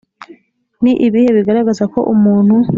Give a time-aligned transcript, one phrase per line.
[0.83, 2.55] ni ibihe bigaragaza ko umuntu